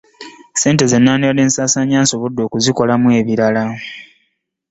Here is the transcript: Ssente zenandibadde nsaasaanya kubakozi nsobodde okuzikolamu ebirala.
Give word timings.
Ssente 0.55 0.83
zenandibadde 0.91 1.43
nsaasaanya 1.45 1.93
kubakozi 1.97 2.07
nsobodde 2.09 2.39
okuzikolamu 2.43 3.07
ebirala. 3.19 3.63